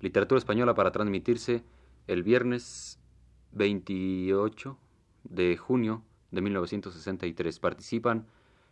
[0.00, 1.64] Literatura Española para transmitirse
[2.06, 2.98] el viernes
[3.52, 4.78] 28
[5.24, 7.58] de junio de 1963.
[7.58, 8.26] Participan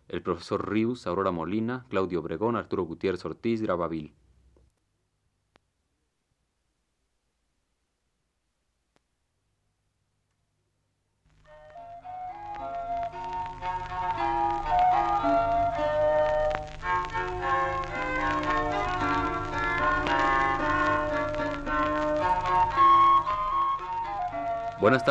[0.09, 4.13] el profesor Rius, Aurora Molina, Claudio Obregón, Arturo Gutiérrez Ortiz, Gravavil.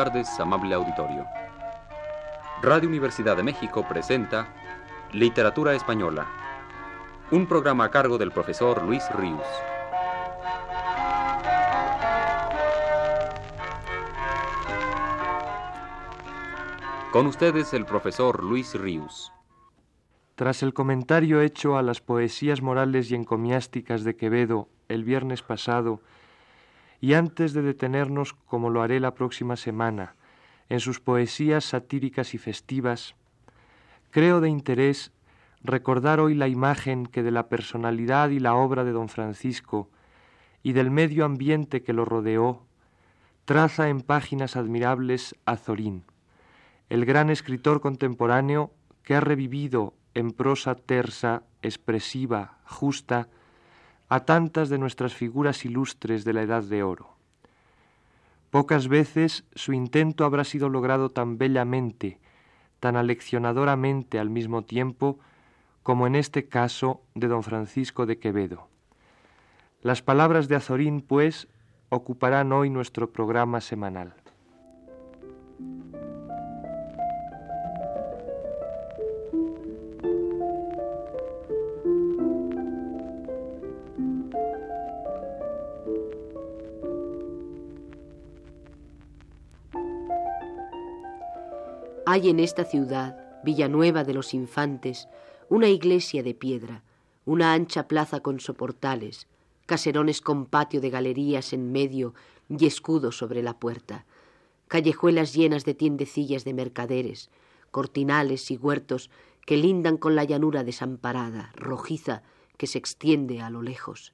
[0.04, 1.26] Tardes, amable auditorio.
[2.60, 4.48] Radio Universidad de México presenta
[5.12, 6.26] Literatura Española,
[7.30, 9.46] un programa a cargo del profesor Luis Ríos.
[17.10, 19.32] Con ustedes el profesor Luis Ríos.
[20.34, 26.02] Tras el comentario hecho a las poesías morales y encomiásticas de Quevedo el viernes pasado,
[27.00, 30.14] y antes de detenernos, como lo haré la próxima semana,
[30.68, 33.14] en sus poesías satíricas y festivas,
[34.10, 35.12] creo de interés
[35.62, 39.90] recordar hoy la imagen que de la personalidad y la obra de don Francisco
[40.62, 42.62] y del medio ambiente que lo rodeó,
[43.44, 46.04] traza en páginas admirables Azorín,
[46.88, 48.72] el gran escritor contemporáneo
[49.02, 53.28] que ha revivido en prosa tersa, expresiva, justa,
[54.14, 57.08] a tantas de nuestras figuras ilustres de la Edad de Oro.
[58.50, 62.20] Pocas veces su intento habrá sido logrado tan bellamente,
[62.78, 65.18] tan aleccionadoramente al mismo tiempo,
[65.82, 68.68] como en este caso de don Francisco de Quevedo.
[69.82, 71.48] Las palabras de Azorín, pues,
[71.88, 74.14] ocuparán hoy nuestro programa semanal.
[92.14, 95.08] Hay en esta ciudad, Villanueva de los Infantes,
[95.48, 96.84] una iglesia de piedra,
[97.24, 99.26] una ancha plaza con soportales,
[99.66, 102.14] caserones con patio de galerías en medio
[102.48, 104.06] y escudos sobre la puerta,
[104.68, 107.30] callejuelas llenas de tiendecillas de mercaderes,
[107.72, 109.10] cortinales y huertos
[109.44, 112.22] que lindan con la llanura desamparada, rojiza,
[112.56, 114.12] que se extiende a lo lejos.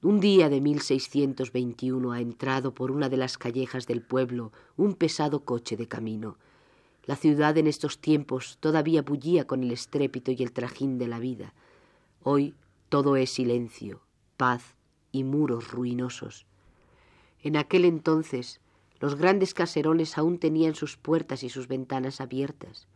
[0.00, 5.44] Un día de 1621 ha entrado por una de las callejas del pueblo un pesado
[5.44, 6.38] coche de camino,
[7.04, 11.18] la ciudad en estos tiempos todavía bullía con el estrépito y el trajín de la
[11.18, 11.52] vida.
[12.22, 12.54] Hoy
[12.88, 14.02] todo es silencio,
[14.36, 14.76] paz
[15.10, 16.46] y muros ruinosos.
[17.42, 18.60] En aquel entonces
[19.00, 22.86] los grandes caserones aún tenían sus puertas y sus ventanas abiertas.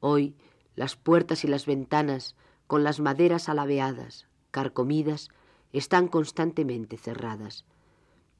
[0.00, 0.34] Hoy
[0.74, 2.34] las puertas y las ventanas,
[2.66, 5.28] con las maderas alabeadas, carcomidas,
[5.72, 7.64] están constantemente cerradas.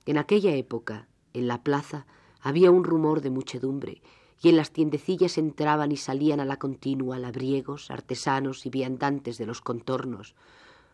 [0.06, 2.06] En aquella época, en la plaza,
[2.40, 4.02] había un rumor de muchedumbre,
[4.44, 9.46] y en las tiendecillas entraban y salían a la continua labriegos, artesanos y viandantes de
[9.46, 10.34] los contornos.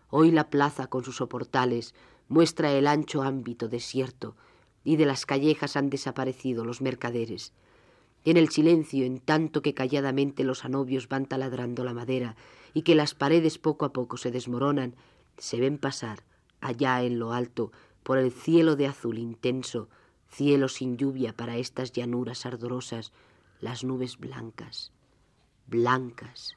[0.08, 1.92] Hoy la plaza con sus soportales
[2.28, 4.36] muestra el ancho ámbito desierto,
[4.84, 7.52] y de las callejas han desaparecido los mercaderes.
[8.24, 12.36] En el silencio, en tanto que calladamente los anobios van taladrando la madera
[12.72, 14.94] y que las paredes poco a poco se desmoronan,
[15.38, 16.22] se ven pasar,
[16.60, 17.72] allá en lo alto,
[18.04, 19.88] por el cielo de azul intenso,
[20.28, 23.10] cielo sin lluvia para estas llanuras ardorosas,
[23.60, 24.90] las nubes blancas,
[25.66, 26.56] blancas.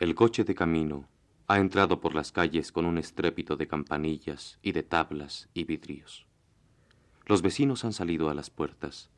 [0.00, 1.08] El coche de camino
[1.46, 6.26] ha entrado por las calles con un estrépito de campanillas y de tablas y vidrios.
[7.24, 9.10] Los vecinos han salido a las puertas.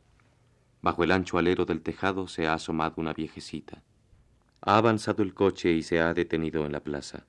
[0.83, 3.83] Bajo el ancho alero del tejado se ha asomado una viejecita.
[4.61, 7.25] Ha avanzado el coche y se ha detenido en la plaza.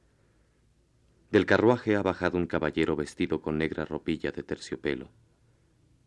[1.32, 5.08] Del carruaje ha bajado un caballero vestido con negra ropilla de terciopelo.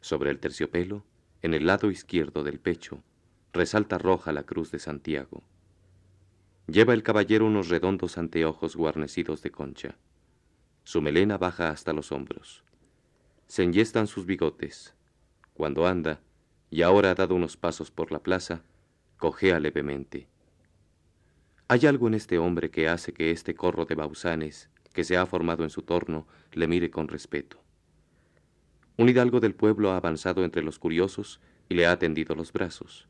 [0.02, 1.02] Sobre el terciopelo
[1.44, 3.02] en el lado izquierdo del pecho
[3.52, 5.42] resalta roja la cruz de Santiago.
[6.66, 9.98] Lleva el caballero unos redondos anteojos guarnecidos de concha.
[10.84, 12.64] Su melena baja hasta los hombros.
[13.46, 14.94] Se enyestan sus bigotes.
[15.52, 16.22] Cuando anda,
[16.70, 18.62] y ahora ha dado unos pasos por la plaza,
[19.18, 20.28] cojea levemente.
[21.68, 25.26] Hay algo en este hombre que hace que este corro de bausanes que se ha
[25.26, 27.63] formado en su torno le mire con respeto.
[28.96, 33.08] Un hidalgo del pueblo ha avanzado entre los curiosos y le ha tendido los brazos.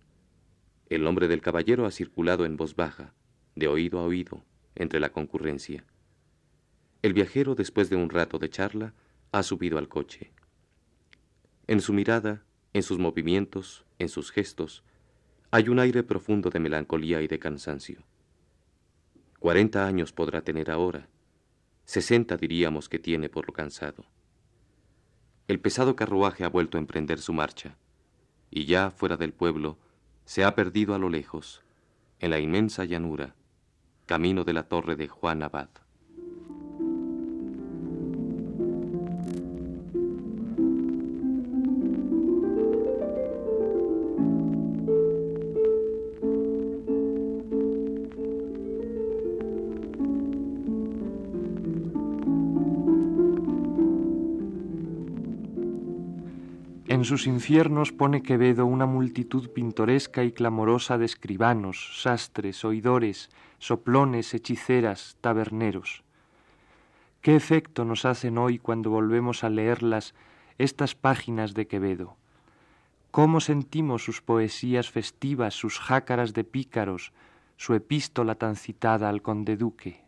[0.88, 3.12] El nombre del caballero ha circulado en voz baja,
[3.54, 4.44] de oído a oído,
[4.75, 5.84] entre la concurrencia.
[7.02, 8.94] El viajero, después de un rato de charla,
[9.31, 10.32] ha subido al coche.
[11.66, 14.84] En su mirada, en sus movimientos, en sus gestos,
[15.50, 18.02] hay un aire profundo de melancolía y de cansancio.
[19.38, 21.08] Cuarenta años podrá tener ahora,
[21.84, 24.06] sesenta diríamos que tiene por lo cansado.
[25.46, 27.76] El pesado carruaje ha vuelto a emprender su marcha,
[28.50, 29.79] y ya fuera del pueblo
[30.25, 31.62] se ha perdido a lo lejos,
[32.19, 33.35] en la inmensa llanura,
[34.06, 35.69] camino de la torre de Juan Abad.
[57.04, 63.28] En sus infiernos pone Quevedo una multitud pintoresca y clamorosa de escribanos, sastres, oidores,
[63.58, 66.02] soplones, hechiceras, taberneros.
[67.20, 70.14] ¿Qué efecto nos hacen hoy cuando volvemos a leerlas
[70.56, 72.16] estas páginas de Quevedo?
[73.10, 77.12] ¿Cómo sentimos sus poesías festivas, sus jácaras de pícaros,
[77.58, 80.00] su epístola tan citada al conde duque?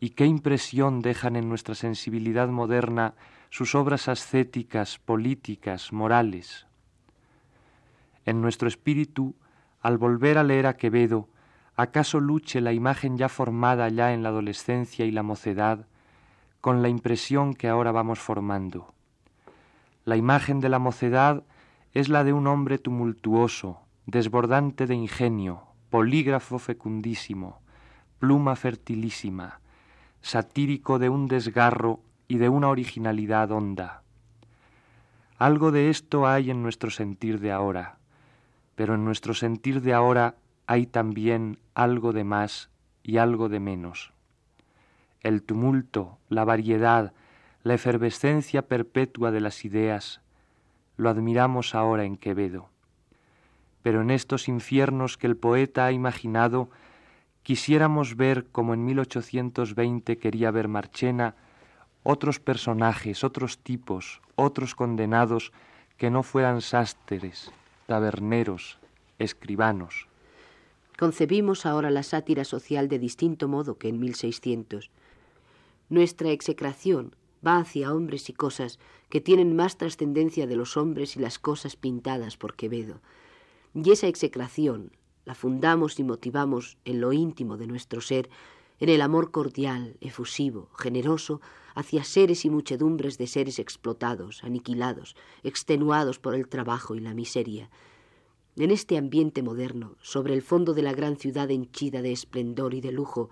[0.00, 3.14] ¿Y qué impresión dejan en nuestra sensibilidad moderna
[3.54, 6.66] sus obras ascéticas, políticas, morales.
[8.24, 9.36] En nuestro espíritu,
[9.80, 11.28] al volver a leer a Quevedo,
[11.76, 15.86] acaso luche la imagen ya formada ya en la adolescencia y la mocedad
[16.60, 18.92] con la impresión que ahora vamos formando.
[20.04, 21.44] La imagen de la mocedad
[21.92, 27.60] es la de un hombre tumultuoso, desbordante de ingenio, polígrafo fecundísimo,
[28.18, 29.60] pluma fertilísima,
[30.22, 34.02] satírico de un desgarro y de una originalidad honda.
[35.38, 37.98] Algo de esto hay en nuestro sentir de ahora,
[38.76, 40.36] pero en nuestro sentir de ahora
[40.66, 42.70] hay también algo de más
[43.02, 44.12] y algo de menos.
[45.20, 47.12] El tumulto, la variedad,
[47.62, 50.20] la efervescencia perpetua de las ideas,
[50.96, 52.68] lo admiramos ahora en Quevedo.
[53.82, 56.70] Pero en estos infiernos que el poeta ha imaginado,
[57.42, 61.34] quisiéramos ver como en 1820 quería ver Marchena
[62.04, 65.52] otros personajes, otros tipos, otros condenados
[65.96, 67.50] que no fueran sastres,
[67.86, 68.78] taberneros,
[69.18, 70.06] escribanos.
[70.98, 74.90] Concebimos ahora la sátira social de distinto modo que en 1600.
[75.88, 78.78] Nuestra execración va hacia hombres y cosas
[79.08, 83.00] que tienen más trascendencia de los hombres y las cosas pintadas por Quevedo.
[83.74, 84.92] Y esa execración
[85.24, 88.28] la fundamos y motivamos en lo íntimo de nuestro ser,
[88.78, 91.40] en el amor cordial, efusivo, generoso,
[91.74, 97.70] hacia seres y muchedumbres de seres explotados, aniquilados, extenuados por el trabajo y la miseria.
[98.56, 102.80] En este ambiente moderno, sobre el fondo de la gran ciudad henchida de esplendor y
[102.80, 103.30] de lujo,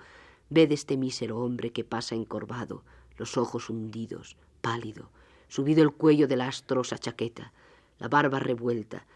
[0.51, 2.85] ved este mísero hombre que pasa encorvado,
[3.17, 5.11] los ojos hundidos, pálido,
[5.49, 7.53] subido el cuello de la astrosa chaqueta,
[7.99, 9.07] la barba revuelta,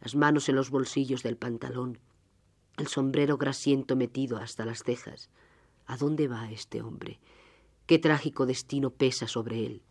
[0.00, 1.98] las manos en los bolsillos del pantalón,
[2.76, 5.30] el sombrero grasiento metido hasta las cejas.
[5.86, 7.18] ¿A dónde va este hombre?
[7.86, 9.82] Qué trágico destino pesa sobre él.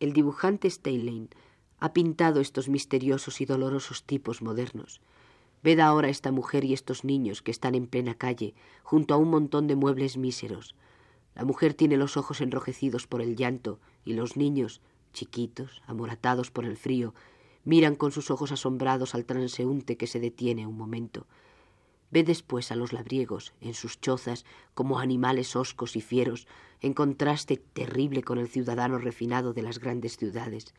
[0.00, 1.30] El dibujante Steinlein
[1.78, 5.00] ha pintado estos misteriosos y dolorosos tipos modernos.
[5.62, 9.30] Ved ahora esta mujer y estos niños que están en plena calle, junto a un
[9.30, 10.74] montón de muebles míseros.
[11.34, 14.82] La mujer tiene los ojos enrojecidos por el llanto y los niños,
[15.14, 17.14] chiquitos, amoratados por el frío,
[17.64, 21.26] miran con sus ojos asombrados al transeúnte que se detiene un momento.
[22.10, 26.48] Ve después a los labriegos en sus chozas como animales hoscos y fieros,
[26.80, 30.74] en contraste terrible con el ciudadano refinado de las grandes ciudades.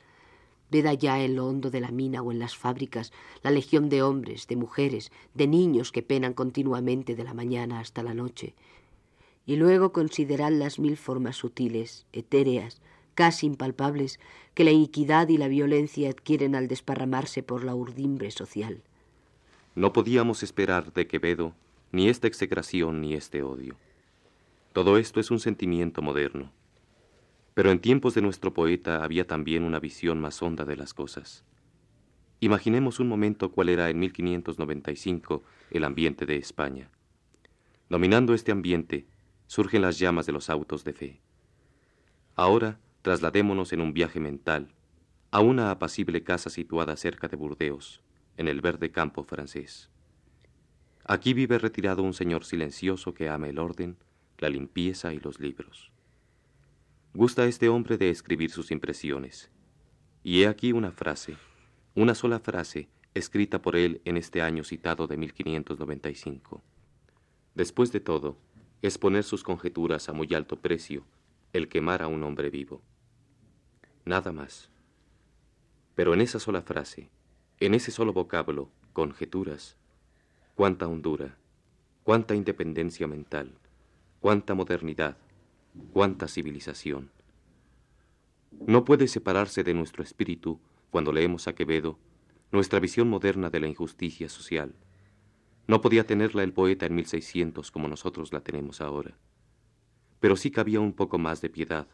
[0.69, 3.11] Ved allá en lo hondo de la mina o en las fábricas
[3.43, 8.03] la legión de hombres, de mujeres, de niños que penan continuamente de la mañana hasta
[8.03, 8.55] la noche.
[9.45, 12.81] Y luego considerad las mil formas sutiles, etéreas,
[13.15, 14.19] casi impalpables,
[14.53, 18.81] que la iniquidad y la violencia adquieren al desparramarse por la urdimbre social.
[19.73, 21.55] No podíamos esperar de Quevedo
[21.93, 23.77] ni esta execración ni este odio.
[24.73, 26.51] Todo esto es un sentimiento moderno.
[27.53, 31.45] Pero en tiempos de nuestro poeta había también una visión más honda de las cosas.
[32.41, 36.89] Imaginemos un momento cuál era en 1595 el ambiente de España.
[37.87, 39.05] Dominando este ambiente,
[39.47, 41.21] surgen las llamas de los autos de fe.
[42.35, 44.67] Ahora trasladémonos en un viaje mental
[45.31, 48.01] a una apacible casa situada cerca de Burdeos,
[48.37, 49.89] en el verde campo francés.
[51.05, 53.97] Aquí vive retirado un señor silencioso que ama el orden,
[54.37, 55.91] la limpieza y los libros.
[57.13, 59.51] Gusta este hombre de escribir sus impresiones.
[60.23, 61.35] Y he aquí una frase,
[61.95, 66.63] una sola frase, escrita por él en este año citado de 1595.
[67.55, 68.37] Después de todo,
[68.81, 71.05] es poner sus conjeturas a muy alto precio
[71.53, 72.81] el quemar a un hombre vivo.
[74.05, 74.69] Nada más.
[75.95, 77.09] Pero en esa sola frase,
[77.61, 79.77] en ese solo vocablo, conjeturas,
[80.55, 81.37] cuánta hondura,
[82.03, 83.53] cuánta independencia mental,
[84.19, 85.15] cuánta modernidad,
[85.93, 87.11] cuánta civilización.
[88.65, 91.99] No puede separarse de nuestro espíritu, cuando leemos a Quevedo,
[92.51, 94.73] nuestra visión moderna de la injusticia social.
[95.67, 99.15] No podía tenerla el poeta en 1600 como nosotros la tenemos ahora.
[100.19, 101.87] Pero sí cabía un poco más de piedad,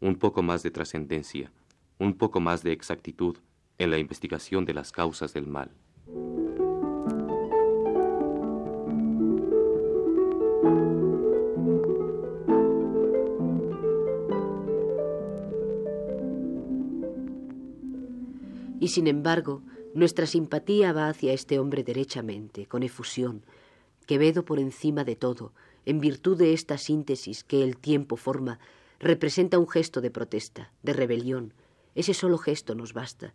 [0.00, 1.52] un poco más de trascendencia,
[1.98, 3.36] un poco más de exactitud
[3.80, 5.70] en la investigación de las causas del mal.
[18.78, 19.62] Y sin embargo,
[19.94, 23.42] nuestra simpatía va hacia este hombre derechamente, con efusión,
[24.10, 25.52] Quevedo por encima de todo,
[25.86, 28.58] en virtud de esta síntesis que el tiempo forma,
[28.98, 31.54] representa un gesto de protesta, de rebelión.
[31.94, 33.32] Ese solo gesto nos basta.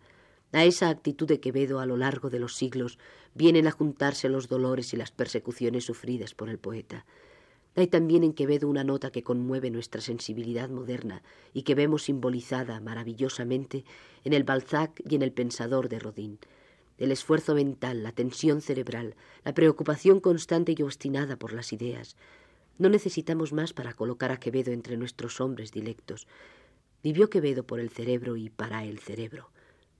[0.51, 2.97] A esa actitud de Quevedo a lo largo de los siglos
[3.33, 7.05] vienen a juntarse los dolores y las persecuciones sufridas por el poeta.
[7.75, 11.23] Hay también en Quevedo una nota que conmueve nuestra sensibilidad moderna
[11.53, 13.83] y que vemos simbolizada maravillosamente
[14.23, 16.39] en el Balzac y en el Pensador de Rodin.
[16.97, 22.15] El esfuerzo mental, la tensión cerebral, la preocupación constante y obstinada por las ideas.
[22.77, 26.27] No necesitamos más para colocar a Quevedo entre nuestros hombres dilectos.
[27.03, 29.49] Vivió Quevedo por el cerebro y para el cerebro.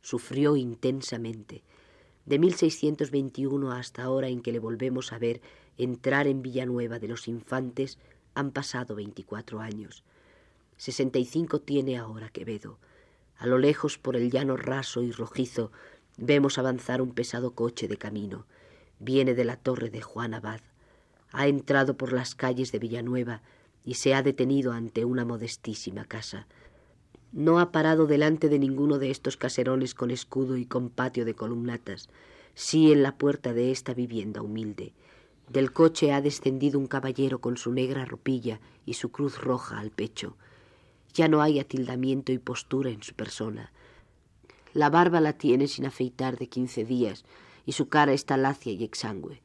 [0.06, 1.64] Sufrió intensamente.
[2.28, 5.42] De 1621 hasta ahora en que le volvemos a ver
[5.80, 7.98] entrar en Villanueva de los Infantes
[8.36, 10.04] han pasado veinticuatro años.
[10.78, 12.78] Sesenta y cinco tiene ahora Quevedo.
[13.36, 15.72] A lo lejos, por el llano raso y rojizo,
[16.18, 18.46] vemos avanzar un pesado coche de camino.
[19.00, 20.62] Viene de la torre de Juan Abad.
[21.32, 23.42] Ha entrado por las calles de Villanueva
[23.84, 26.46] y se ha detenido ante una modestísima casa.
[27.36, 31.34] No ha parado delante de ninguno de estos caserones con escudo y con patio de
[31.34, 32.08] columnatas,
[32.54, 34.94] sí en la puerta de esta vivienda humilde.
[35.50, 39.92] Del coche ha descendido un caballero con su negra ropilla y su cruz roja al
[39.92, 40.38] pecho.
[41.14, 43.74] Ya no hay atildamiento y postura en su persona.
[44.72, 47.26] La barba la tiene sin afeitar de quince días
[47.66, 49.42] y su cara está lacia y exangüe.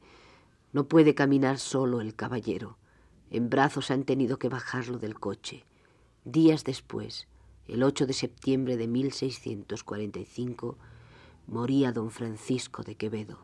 [0.71, 2.77] No puede caminar solo el caballero.
[3.31, 5.65] En brazos han tenido que bajarlo del coche.
[6.23, 7.27] Días después,
[7.71, 10.77] el 8 de septiembre de 1645,
[11.47, 13.39] moría don Francisco de Quevedo.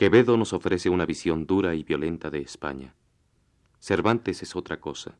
[0.00, 2.94] Quevedo nos ofrece una visión dura y violenta de España.
[3.80, 5.18] Cervantes es otra cosa.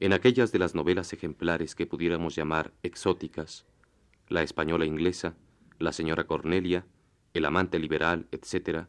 [0.00, 3.66] En aquellas de las novelas ejemplares que pudiéramos llamar exóticas,
[4.26, 5.36] La española inglesa,
[5.78, 6.86] La señora Cornelia,
[7.34, 8.88] El amante liberal, etc.,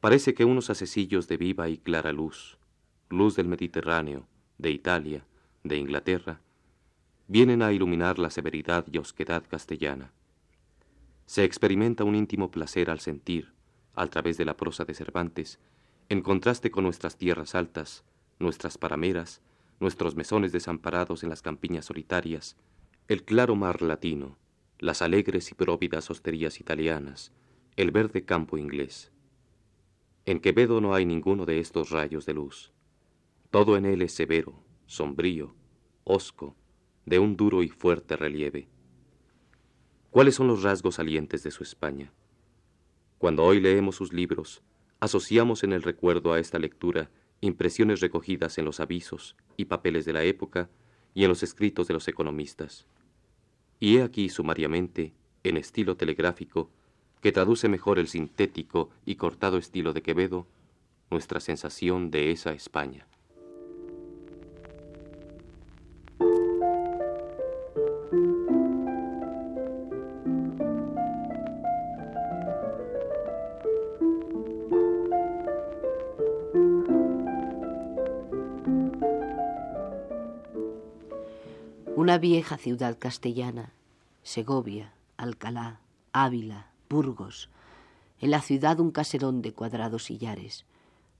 [0.00, 2.56] parece que unos asecillos de viva y clara luz,
[3.10, 5.26] luz del Mediterráneo, de Italia,
[5.64, 6.40] de Inglaterra,
[7.28, 10.14] vienen a iluminar la severidad y osquedad castellana.
[11.26, 13.52] Se experimenta un íntimo placer al sentir,
[13.94, 15.58] a través de la prosa de Cervantes,
[16.08, 18.04] en contraste con nuestras tierras altas,
[18.38, 19.40] nuestras parameras,
[19.80, 22.56] nuestros mesones desamparados en las campiñas solitarias,
[23.08, 24.38] el claro mar latino,
[24.78, 27.32] las alegres y próvidas hosterías italianas,
[27.76, 29.12] el verde campo inglés.
[30.24, 32.72] En Quevedo no hay ninguno de estos rayos de luz.
[33.50, 35.54] Todo en él es severo, sombrío,
[36.04, 36.54] hosco,
[37.06, 38.68] de un duro y fuerte relieve.
[40.10, 42.12] ¿Cuáles son los rasgos salientes de su España?
[43.22, 44.62] Cuando hoy leemos sus libros,
[44.98, 47.08] asociamos en el recuerdo a esta lectura
[47.40, 50.68] impresiones recogidas en los avisos y papeles de la época
[51.14, 52.84] y en los escritos de los economistas.
[53.78, 55.14] Y he aquí sumariamente,
[55.44, 56.68] en estilo telegráfico,
[57.20, 60.48] que traduce mejor el sintético y cortado estilo de Quevedo,
[61.08, 63.06] nuestra sensación de esa España.
[82.12, 83.72] Una vieja ciudad castellana,
[84.22, 85.80] Segovia, Alcalá,
[86.12, 87.48] Ávila, Burgos.
[88.20, 90.66] En la ciudad un caserón de cuadrados sillares.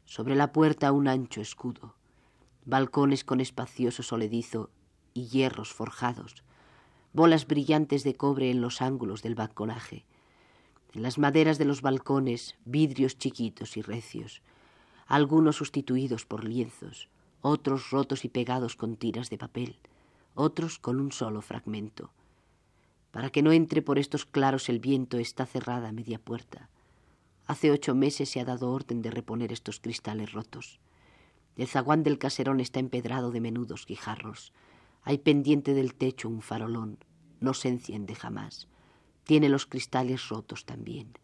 [0.05, 1.95] Sobre la puerta un ancho escudo.
[2.67, 4.69] Balcones con espacioso soledizo
[5.15, 6.45] y hierros forjados.
[7.15, 10.05] Bolas brillantes de cobre en los ángulos del balconaje.
[10.93, 14.43] En las maderas de los balcones, vidrios chiquitos y recios.
[15.07, 17.09] Algunos sustituidos por lienzos,
[17.41, 19.79] otros rotos y pegados con tiras de papel
[20.35, 22.11] otros con un solo fragmento.
[23.11, 26.71] Para que no entre por estos claros el viento está cerrada media puerta.
[27.47, 30.81] Hace ocho meses se ha dado orden de reponer estos cristales rotos.
[31.57, 34.53] El zaguán del caserón está empedrado de menudos guijarros.
[35.03, 36.99] Hay pendiente del techo un farolón.
[37.41, 38.69] No se enciende jamás.
[39.25, 41.19] Tiene los cristales rotos también.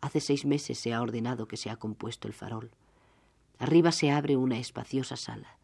[0.00, 2.70] Hace seis meses se ha ordenado que se ha compuesto el farol.
[3.58, 5.58] Arriba se abre una espaciosa sala.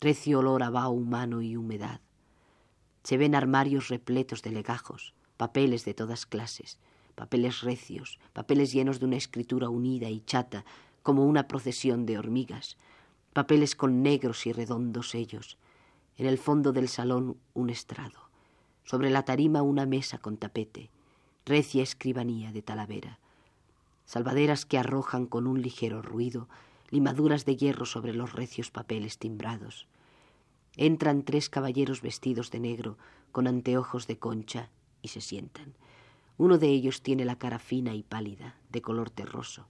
[0.00, 2.00] Recio olor a vaho humano y humedad.
[3.04, 6.78] Se ven armarios repletos de legajos, papeles de todas clases,
[7.14, 10.64] papeles recios, papeles llenos de una escritura unida y chata,
[11.02, 12.76] como una procesión de hormigas,
[13.32, 15.58] papeles con negros y redondos sellos.
[16.16, 18.30] En el fondo del salón un estrado.
[18.84, 20.90] Sobre la tarima una mesa con tapete,
[21.44, 23.18] recia escribanía de talavera.
[24.06, 26.48] Salvaderas que arrojan con un ligero ruido
[26.90, 29.88] limaduras de hierro sobre los recios papeles timbrados.
[30.76, 32.98] Entran tres caballeros vestidos de negro,
[33.32, 34.70] con anteojos de concha,
[35.02, 35.74] y se sientan.
[36.36, 39.68] Uno de ellos tiene la cara fina y pálida, de color terroso.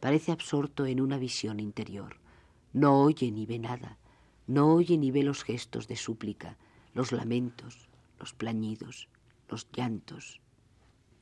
[0.00, 2.16] Parece absorto en una visión interior.
[2.72, 3.98] No oye ni ve nada,
[4.46, 6.58] no oye ni ve los gestos de súplica,
[6.94, 9.08] los lamentos, los plañidos,
[9.48, 10.40] los llantos.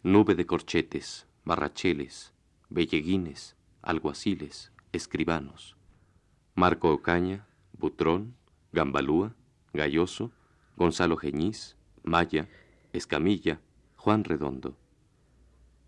[0.03, 2.33] Nube de corchetes, barracheles,
[2.69, 5.77] belleguines, alguaciles, escribanos.
[6.55, 8.35] Marco Ocaña, Butrón,
[8.73, 9.35] Gambalúa,
[9.73, 10.31] Galloso,
[10.77, 12.49] Gonzalo Geñiz, Maya,
[12.93, 13.61] Escamilla,
[13.97, 14.77] Juan Redondo.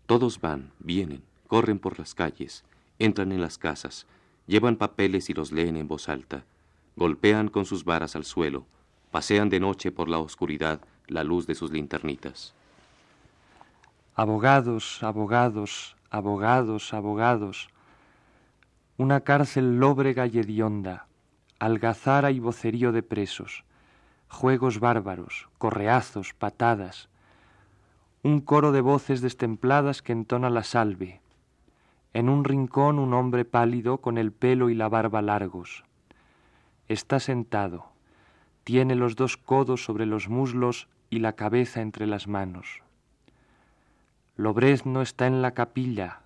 [0.05, 2.63] Todos van, vienen, corren por las calles,
[2.99, 4.05] entran en las casas,
[4.47, 6.43] llevan papeles y los leen en voz alta,
[6.95, 8.65] golpean con sus varas al suelo,
[9.11, 12.53] pasean de noche por la oscuridad la luz de sus linternitas.
[14.15, 17.69] Abogados, abogados, abogados, abogados.
[18.97, 21.07] Una cárcel lóbrega y hedionda,
[21.65, 23.63] algazara y vocerío de presos,
[24.27, 27.07] juegos bárbaros, correazos, patadas,
[28.21, 31.21] un coro de voces destempladas que entona la salve,
[32.11, 35.85] en un rincón un hombre pálido con el pelo y la barba largos.
[36.89, 37.93] Está sentado,
[38.65, 42.81] tiene los dos codos sobre los muslos y la cabeza entre las manos.
[44.35, 46.23] Lobrezno está en la capilla.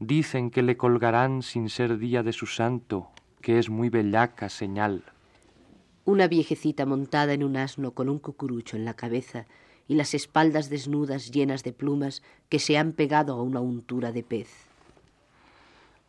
[0.00, 5.04] Dicen que le colgarán sin ser día de su santo, que es muy bellaca señal.
[6.04, 9.46] Una viejecita montada en un asno con un cucurucho en la cabeza
[9.86, 14.22] y las espaldas desnudas llenas de plumas que se han pegado a una untura de
[14.22, 14.48] pez.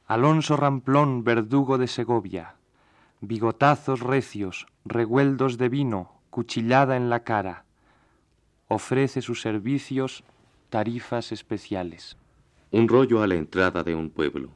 [0.07, 2.55] Alonso Ramplón, verdugo de Segovia,
[3.21, 7.65] bigotazos recios, regueldos de vino, cuchillada en la cara.
[8.67, 10.23] Ofrece sus servicios,
[10.69, 12.17] tarifas especiales.
[12.71, 14.49] Un rollo a la entrada de un pueblo.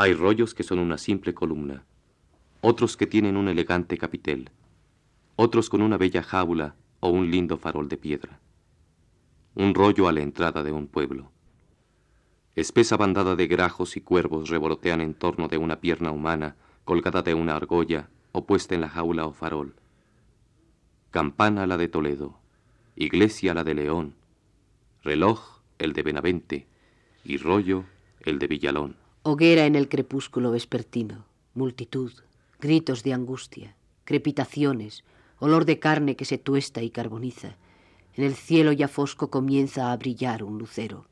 [0.00, 1.84] Hay rollos que son una simple columna,
[2.60, 4.52] otros que tienen un elegante capitel,
[5.34, 8.38] otros con una bella jábula o un lindo farol de piedra.
[9.56, 11.32] Un rollo a la entrada de un pueblo.
[12.54, 17.34] Espesa bandada de grajos y cuervos revolotean en torno de una pierna humana colgada de
[17.34, 19.74] una argolla o puesta en la jaula o farol.
[21.10, 22.38] Campana la de Toledo,
[22.94, 24.14] iglesia la de León,
[25.02, 26.68] reloj el de Benavente
[27.24, 27.84] y rollo
[28.20, 29.07] el de Villalón.
[29.30, 32.10] Hoguera en el crepúsculo vespertino, multitud,
[32.60, 35.04] gritos de angustia, crepitaciones,
[35.38, 37.58] olor de carne que se tuesta y carboniza.
[38.14, 41.04] En el cielo ya fosco comienza a brillar un lucero.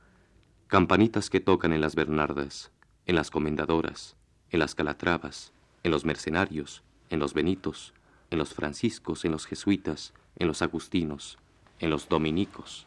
[0.66, 2.70] Campanitas que tocan en las Bernardas,
[3.04, 4.16] en las Comendadoras,
[4.48, 5.52] en las Calatravas,
[5.82, 7.92] en los Mercenarios, en los Benitos,
[8.30, 11.36] en los Franciscos, en los Jesuitas, en los Agustinos,
[11.80, 12.86] en los Dominicos.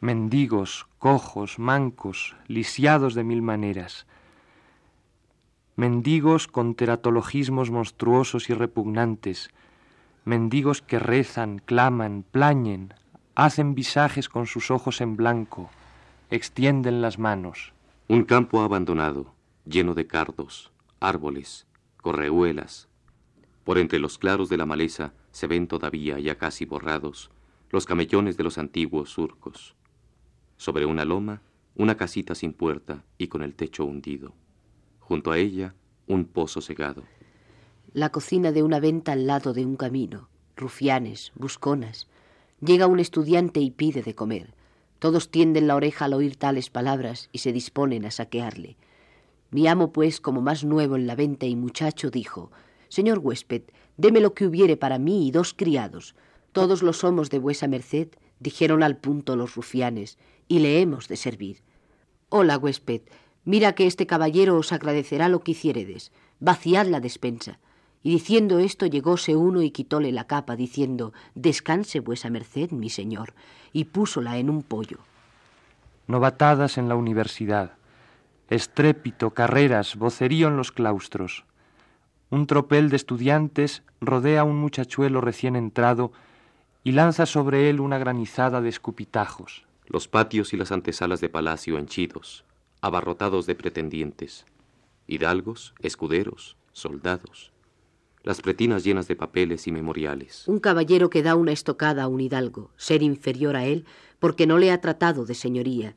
[0.00, 4.06] Mendigos, cojos, mancos, lisiados de mil maneras.
[5.76, 9.50] Mendigos con teratologismos monstruosos y repugnantes.
[10.24, 12.94] Mendigos que rezan, claman, plañen,
[13.34, 15.70] hacen visajes con sus ojos en blanco
[16.32, 17.74] extienden las manos.
[18.08, 19.34] Un campo abandonado,
[19.66, 21.66] lleno de cardos, árboles,
[21.98, 22.88] correhuelas.
[23.64, 27.30] Por entre los claros de la maleza se ven todavía, ya casi borrados,
[27.68, 29.76] los camellones de los antiguos surcos.
[30.56, 31.42] Sobre una loma,
[31.74, 34.32] una casita sin puerta y con el techo hundido.
[35.12, 35.74] Junto a ella,
[36.06, 37.02] un pozo cegado.
[37.92, 40.30] La cocina de una venta al lado de un camino.
[40.56, 42.08] Rufianes, busconas.
[42.62, 44.54] Llega un estudiante y pide de comer.
[45.00, 48.78] Todos tienden la oreja al oír tales palabras y se disponen a saquearle.
[49.50, 52.50] Mi amo, pues, como más nuevo en la venta y muchacho, dijo
[52.88, 53.64] Señor huésped,
[53.98, 56.14] deme lo que hubiere para mí y dos criados.
[56.52, 58.08] Todos los somos de vuesa merced,
[58.40, 60.16] dijeron al punto los rufianes,
[60.48, 61.58] y le hemos de servir.
[62.30, 63.02] Hola, huésped,
[63.44, 66.12] mira que este caballero os agradecerá lo que hiciéredes.
[66.40, 67.58] Vaciad la despensa.
[68.02, 73.34] Y diciendo esto llegóse uno y quitóle la capa, diciendo Descanse vuesa merced, mi señor,
[73.72, 74.98] y púsola en un pollo.
[76.08, 77.74] Novatadas en la universidad,
[78.50, 81.44] estrépito, carreras, vocerío en los claustros.
[82.30, 86.12] Un tropel de estudiantes rodea a un muchachuelo recién entrado
[86.82, 89.64] y lanza sobre él una granizada de escupitajos.
[89.86, 92.44] Los patios y las antesalas de palacio henchidos,
[92.82, 94.44] abarrotados de pretendientes,
[95.06, 97.52] hidalgos, escuderos, soldados,
[98.24, 100.46] las pretinas llenas de papeles y memoriales.
[100.48, 103.86] Un caballero que da una estocada a un hidalgo, ser inferior a él,
[104.18, 105.96] porque no le ha tratado de señoría,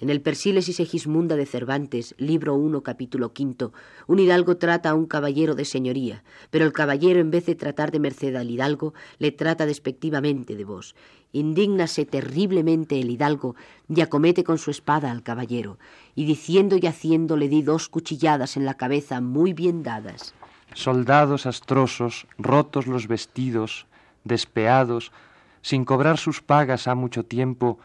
[0.00, 3.72] en el Persiles y Segismunda de Cervantes, libro 1, capítulo quinto,
[4.06, 7.90] un hidalgo trata a un caballero de señoría, pero el caballero, en vez de tratar
[7.90, 10.96] de merced al hidalgo, le trata despectivamente de vos.
[11.32, 13.54] Indígnase terriblemente el hidalgo
[13.88, 15.78] y acomete con su espada al caballero,
[16.14, 20.34] y diciendo y haciendo le di dos cuchilladas en la cabeza muy bien dadas.
[20.72, 23.86] Soldados astrosos, rotos los vestidos,
[24.24, 25.12] despeados,
[25.60, 27.78] sin cobrar sus pagas ha mucho tiempo,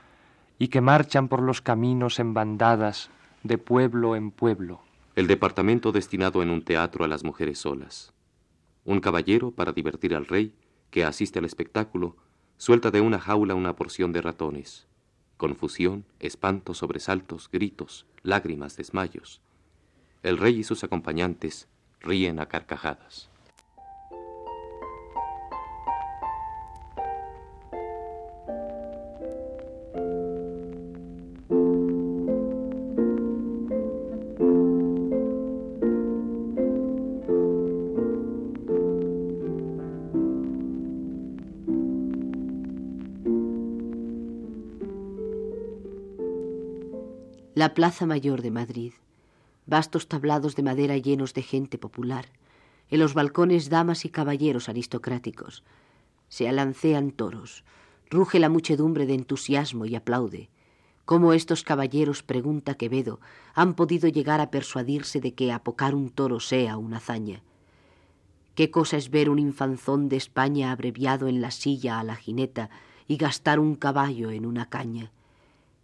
[0.58, 3.10] y que marchan por los caminos en bandadas,
[3.44, 4.82] de pueblo en pueblo.
[5.16, 8.14] El departamento destinado en un teatro a las mujeres solas.
[8.84, 10.54] Un caballero, para divertir al rey,
[10.90, 12.16] que asiste al espectáculo,
[12.58, 14.88] suelta de una jaula una porción de ratones.
[15.38, 19.42] Confusión, espanto, sobresaltos, gritos, lágrimas, desmayos.
[20.24, 21.68] El rey y sus acompañantes
[22.00, 23.30] ríen a carcajadas.
[47.66, 48.94] La Plaza Mayor de Madrid,
[49.66, 52.28] vastos tablados de madera llenos de gente popular,
[52.92, 55.64] en los balcones damas y caballeros aristocráticos.
[56.30, 57.64] Se alancean toros,
[58.12, 60.52] ruge la muchedumbre de entusiasmo y aplaude.
[61.06, 63.20] ¿Cómo estos caballeros, pregunta Quevedo,
[63.56, 67.42] han podido llegar a persuadirse de que apocar un toro sea una hazaña?
[68.54, 72.70] ¿Qué cosa es ver un infanzón de España abreviado en la silla a la jineta
[73.08, 75.12] y gastar un caballo en una caña?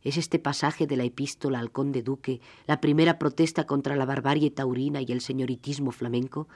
[0.04, 4.50] ¿Es este pasaje de la epístola al conde duque la primera protesta contra la barbarie
[4.50, 6.48] taurina y el señoritismo flamenco?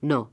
[0.00, 0.30] No.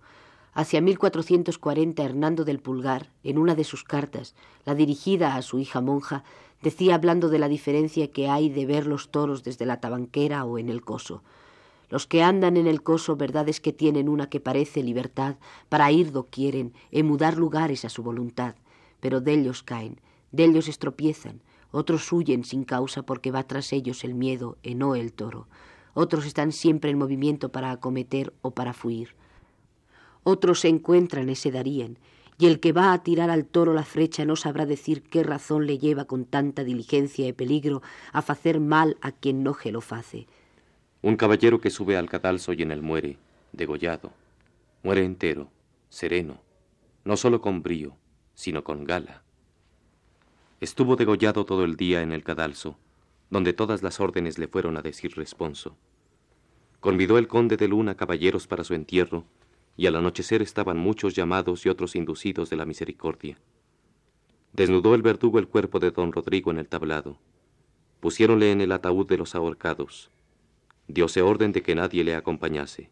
[0.54, 5.82] Hacia 1440 Hernando del Pulgar, en una de sus cartas, la dirigida a su hija
[5.82, 6.24] monja,
[6.62, 10.58] decía hablando de la diferencia que hay de ver los toros desde la tabanquera o
[10.58, 11.22] en el coso.
[11.90, 15.36] Los que andan en el coso, verdad es que tienen una que parece libertad
[15.70, 18.56] para ir do quieren e mudar lugares a su voluntad,
[19.00, 21.42] pero de ellos caen, de ellos estropiezan,
[21.74, 25.48] otros huyen sin causa porque va tras ellos el miedo y no el toro.
[25.96, 29.16] Otros están siempre en movimiento para acometer o para fuir.
[30.22, 31.98] Otros se encuentran y se darían,
[32.38, 35.66] y el que va a tirar al toro la flecha no sabrá decir qué razón
[35.66, 37.82] le lleva con tanta diligencia y peligro
[38.12, 40.28] a hacer mal a quien no lo face.
[41.02, 43.18] Un caballero que sube al cadalso y en él muere,
[43.52, 44.12] degollado.
[44.84, 45.50] Muere entero,
[45.90, 46.40] sereno,
[47.04, 47.98] no solo con brío,
[48.36, 49.23] sino con gala.
[50.64, 52.78] Estuvo degollado todo el día en el cadalso,
[53.30, 55.76] donde todas las órdenes le fueron a decir responso.
[56.80, 59.26] Convidó el conde de Luna caballeros para su entierro,
[59.76, 63.38] y al anochecer estaban muchos llamados y otros inducidos de la misericordia.
[64.54, 67.18] Desnudó el verdugo el cuerpo de don Rodrigo en el tablado.
[68.00, 70.12] Pusiéronle en el ataúd de los ahorcados.
[70.88, 72.90] Diose orden de que nadie le acompañase.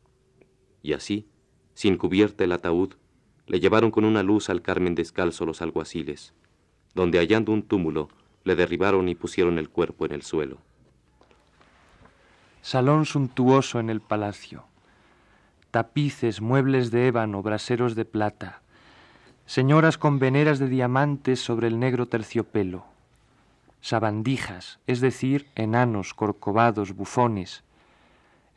[0.83, 1.25] Y así,
[1.73, 2.95] sin cubierta el ataúd,
[3.47, 6.33] le llevaron con una luz al Carmen descalzo los alguaciles
[6.93, 8.09] donde hallando un túmulo,
[8.43, 10.57] le derribaron y pusieron el cuerpo en el suelo.
[12.61, 14.65] Salón suntuoso en el palacio.
[15.71, 18.61] Tapices, muebles de ébano, braseros de plata.
[19.45, 22.85] Señoras con veneras de diamantes sobre el negro terciopelo.
[23.81, 27.63] Sabandijas, es decir, enanos, corcovados, bufones.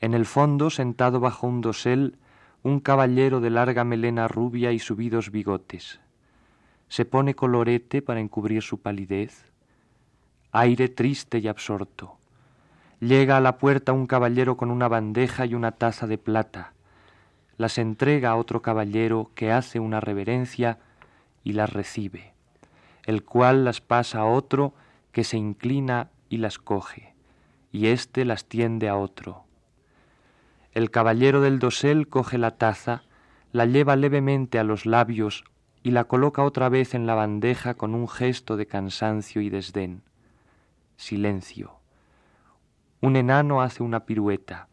[0.00, 2.18] En el fondo, sentado bajo un dosel,
[2.62, 6.00] un caballero de larga melena rubia y subidos bigotes
[6.94, 9.50] se pone colorete para encubrir su palidez,
[10.52, 12.18] aire triste y absorto.
[13.00, 16.72] Llega a la puerta un caballero con una bandeja y una taza de plata,
[17.56, 20.78] las entrega a otro caballero que hace una reverencia
[21.42, 22.32] y las recibe,
[23.06, 24.72] el cual las pasa a otro
[25.10, 27.16] que se inclina y las coge,
[27.72, 29.46] y éste las tiende a otro.
[30.70, 33.02] El caballero del dosel coge la taza,
[33.50, 35.42] la lleva levemente a los labios
[35.84, 40.02] y la coloca otra vez en la bandeja con un gesto de cansancio y desdén.
[40.96, 41.78] Silencio.
[43.02, 44.68] Un enano hace una pirueta.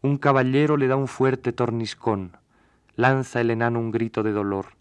[0.00, 2.36] Un caballero le da un fuerte torniscón.
[2.94, 4.76] Lanza el enano un grito de dolor.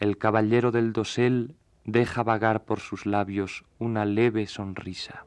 [0.00, 5.26] El caballero del dosel deja vagar por sus labios una leve sonrisa.